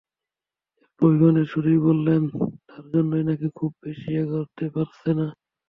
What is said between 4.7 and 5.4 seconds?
পারছেন না।